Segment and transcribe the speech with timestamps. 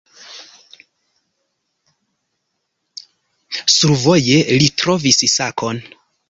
[3.75, 5.85] Survoje li trovis sakon.